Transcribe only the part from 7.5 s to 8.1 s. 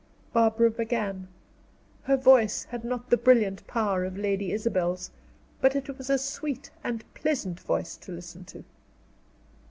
voice